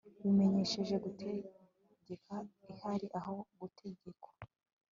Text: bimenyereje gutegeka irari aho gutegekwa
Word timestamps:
bimenyereje 0.23 0.95
gutegeka 1.03 2.35
irari 2.71 3.07
aho 3.19 3.35
gutegekwa 3.59 4.31